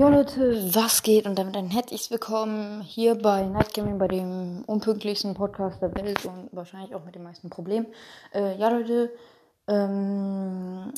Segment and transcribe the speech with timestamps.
[0.00, 1.26] Jo Leute, was geht?
[1.26, 6.24] Und damit ein herzliches Willkommen hier bei Night Gaming, bei dem unpünktlichsten Podcast der Welt
[6.24, 7.86] und wahrscheinlich auch mit den meisten Problemen.
[8.32, 9.12] Äh, ja Leute,
[9.68, 10.90] ähm,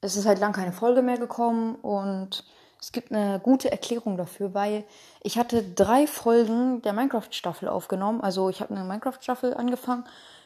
[0.00, 2.44] es ist halt lang keine Folge mehr gekommen und
[2.80, 4.84] es gibt eine gute Erklärung dafür, weil
[5.22, 8.22] ich hatte drei Folgen der Minecraft-Staffel aufgenommen.
[8.22, 10.04] Also ich habe eine Minecraft-Staffel angefangen,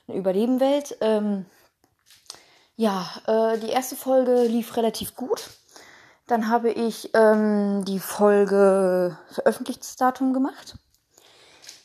[0.09, 0.97] eine Überlebenwelt.
[1.01, 1.47] Ähm,
[2.75, 5.60] ja, äh, die erste Folge lief relativ gut.
[6.31, 10.77] Dann habe ich ähm, die Folge Veröffentlichungsdatum gemacht.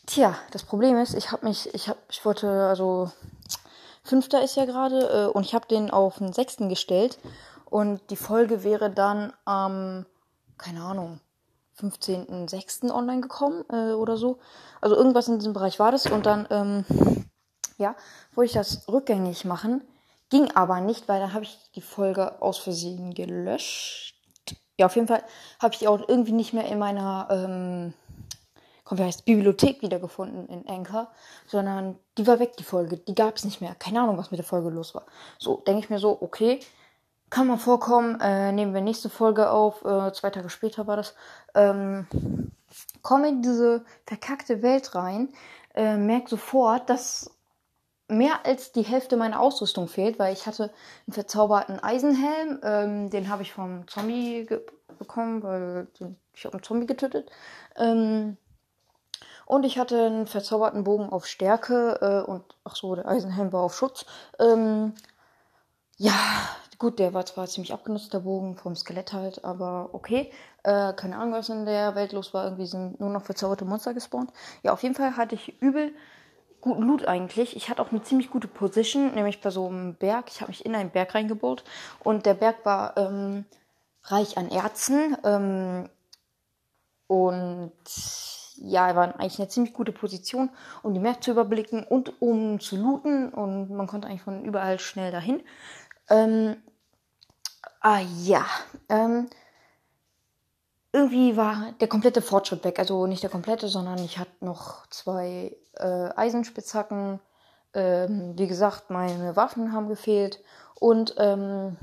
[0.05, 3.11] Tja, das Problem ist, ich habe mich, ich habe, ich wollte, also
[4.03, 7.17] fünfter ist ja gerade äh, und ich habe den auf den sechsten gestellt
[7.71, 10.05] und die Folge wäre dann am,
[10.59, 11.19] keine Ahnung,
[11.79, 12.91] 15.06.
[12.91, 14.37] online gekommen äh, oder so.
[14.79, 16.85] Also irgendwas in diesem Bereich war das und dann, ähm,
[17.79, 17.95] ja,
[18.35, 19.81] wollte ich das rückgängig machen.
[20.29, 24.04] Ging aber nicht, weil dann habe ich die Folge aus Versehen gelöscht
[24.77, 25.23] ja, auf jeden Fall
[25.59, 27.93] habe ich die auch irgendwie nicht mehr in meiner ähm,
[28.85, 31.11] komm, wie heißt, Bibliothek wiedergefunden in Anchor,
[31.47, 32.97] sondern die war weg, die Folge.
[32.97, 33.75] Die gab es nicht mehr.
[33.75, 35.05] Keine Ahnung, was mit der Folge los war.
[35.37, 36.59] So, denke ich mir so, okay,
[37.31, 41.15] kann mal vorkommen, äh, nehmen wir nächste Folge auf, äh, zwei Tage später war das.
[41.55, 42.07] Ähm,
[43.01, 45.29] komme in diese verkackte Welt rein,
[45.73, 47.34] äh, merke sofort, dass
[48.07, 50.71] mehr als die Hälfte meiner Ausrüstung fehlt, weil ich hatte
[51.07, 54.47] einen verzauberten Eisenhelm, ähm, den habe ich vom Zombie
[54.97, 55.87] bekommen, weil
[56.33, 57.31] ich habe einen Zombie getötet.
[57.75, 58.37] Ähm,
[59.45, 63.61] und ich hatte einen verzauberten Bogen auf Stärke äh, und ach so, der Eisenhelm war
[63.61, 64.05] auf Schutz.
[64.39, 64.93] Ähm,
[65.97, 66.13] ja,
[66.79, 70.31] gut, der war zwar ziemlich abgenutzt, der Bogen vom Skelett halt, aber okay.
[70.63, 72.45] Äh, keine Ahnung, was in der Welt los war.
[72.45, 74.31] Irgendwie sind nur noch verzauberte Monster gespawnt.
[74.63, 75.93] Ja, auf jeden Fall hatte ich übel
[76.65, 77.55] guten Loot eigentlich.
[77.55, 80.25] Ich hatte auch eine ziemlich gute Position, nämlich bei so einem Berg.
[80.29, 81.63] Ich habe mich in einen Berg reingebaut
[82.03, 83.45] und der Berg war ähm,
[84.03, 85.15] reich an Erzen.
[85.23, 85.89] Ähm,
[87.05, 87.71] und
[88.57, 90.49] ja, er war eigentlich eine ziemlich gute Position,
[90.81, 93.29] um die Map zu überblicken und um zu looten.
[93.29, 95.43] Und man konnte eigentlich von überall schnell dahin.
[96.09, 96.57] Ähm,
[97.79, 98.43] ah ja.
[98.89, 99.27] Ähm,
[100.95, 102.79] irgendwie war der komplette Fortschritt weg.
[102.79, 107.19] Also nicht der komplette, sondern ich hatte noch zwei äh, Eisenspitzhacken.
[107.73, 110.39] Ähm, wie gesagt, meine Waffen haben gefehlt.
[110.79, 111.75] Und ähm,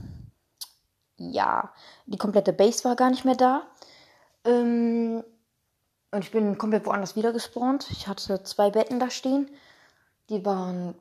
[1.16, 1.70] ja,
[2.06, 3.62] die komplette Base war gar nicht mehr da.
[4.46, 5.22] Ähm,
[6.10, 7.90] und ich bin komplett woanders wieder gespawnt.
[7.90, 9.50] Ich hatte zwei Betten da stehen.
[10.30, 10.94] Die waren,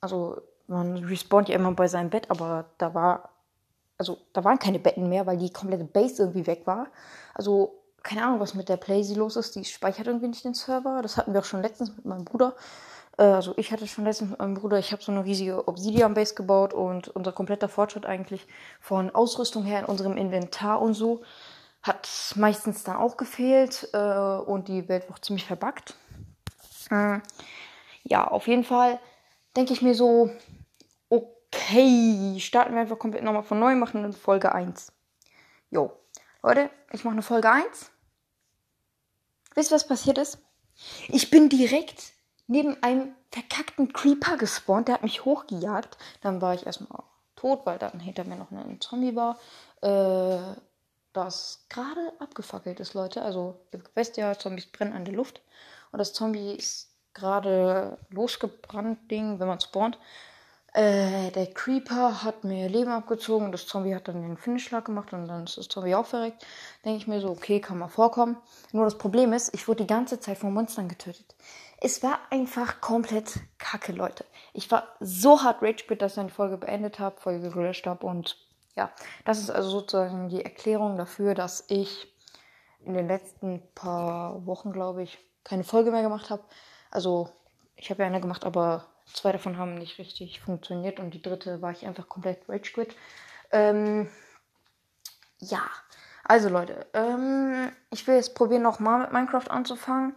[0.00, 3.28] also man respawnt ja immer bei seinem Bett, aber da war
[3.98, 6.86] also da waren keine Betten mehr, weil die komplette Base irgendwie weg war.
[7.34, 9.56] Also keine Ahnung, was mit der Playsee los ist.
[9.56, 11.02] Die speichert irgendwie nicht den Server.
[11.02, 12.54] Das hatten wir auch schon letztens mit meinem Bruder.
[13.18, 16.14] Äh, also ich hatte schon letztens mit meinem Bruder, ich habe so eine riesige Obsidian
[16.14, 18.46] Base gebaut und unser kompletter Fortschritt eigentlich
[18.80, 21.22] von Ausrüstung her in unserem Inventar und so
[21.82, 25.94] hat meistens dann auch gefehlt äh, und die Welt war ziemlich verbuggt.
[26.90, 27.18] Äh,
[28.04, 28.98] ja, auf jeden Fall
[29.56, 30.30] denke ich mir so,
[31.52, 34.92] Okay, starten wir einfach komplett nochmal von neu, machen eine Folge 1.
[35.70, 35.92] Jo.
[36.42, 37.90] Leute, ich mache eine Folge 1.
[39.54, 40.38] Wisst ihr, was passiert ist?
[41.08, 42.12] Ich bin direkt
[42.46, 44.88] neben einem verkackten Creeper gespawnt.
[44.88, 45.98] Der hat mich hochgejagt.
[46.20, 47.02] Dann war ich erstmal
[47.36, 49.38] tot, weil dann hinter mir noch ein Zombie war.
[49.80, 50.56] Äh,
[51.12, 53.22] das gerade abgefackelt ist, Leute.
[53.22, 55.40] Also, ihr wisst ja, Zombies brennen an der Luft.
[55.90, 59.98] Und das Zombie ist gerade losgebrannt, Ding, wenn man spawnt.
[60.78, 63.50] Äh, der Creeper hat mir Leben abgezogen.
[63.50, 66.46] Das Zombie hat dann den Finishschlag gemacht und dann ist das Zombie auch verreckt.
[66.84, 68.36] Denke ich mir so, okay, kann mal vorkommen.
[68.70, 71.34] Nur das Problem ist, ich wurde die ganze Zeit von Monstern getötet.
[71.80, 74.24] Es war einfach komplett kacke, Leute.
[74.52, 78.06] Ich war so hart rage quit, dass ich die Folge beendet habe, Folge gelöscht habe
[78.06, 78.36] und
[78.76, 78.92] ja,
[79.24, 82.06] das ist also sozusagen die Erklärung dafür, dass ich
[82.84, 86.44] in den letzten paar Wochen, glaube ich, keine Folge mehr gemacht habe.
[86.92, 87.30] Also,
[87.74, 91.62] ich habe ja eine gemacht, aber Zwei davon haben nicht richtig funktioniert und die dritte
[91.62, 92.96] war ich einfach komplett Rage Quit.
[93.50, 94.08] Ähm,
[95.40, 95.62] ja,
[96.24, 100.14] also Leute, ähm, ich will jetzt probieren nochmal mit Minecraft anzufangen.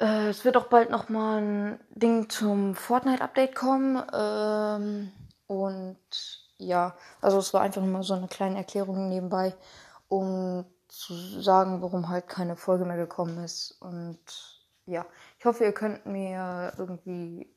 [0.00, 4.02] Äh, es wird auch bald nochmal ein Ding zum Fortnite-Update kommen.
[4.12, 5.12] Ähm,
[5.46, 5.98] und
[6.58, 9.54] ja, also es war einfach nur so eine kleine Erklärung nebenbei,
[10.08, 13.76] um zu sagen, warum halt keine Folge mehr gekommen ist.
[13.80, 14.18] Und
[14.90, 15.06] ja,
[15.38, 17.48] ich hoffe, ihr könnt mir irgendwie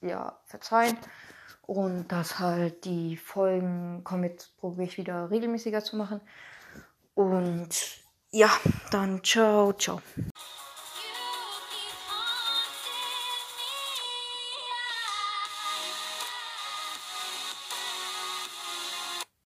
[0.00, 0.96] ja verzeihen.
[1.62, 6.20] Und dass halt die Folgen kommen jetzt probiere ich wieder regelmäßiger zu machen.
[7.14, 7.68] Und
[8.30, 8.50] ja,
[8.90, 10.00] dann ciao, ciao.